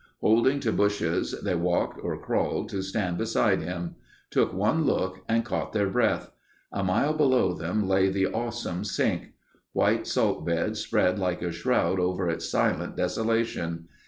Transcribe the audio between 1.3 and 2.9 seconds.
they walked or crawled to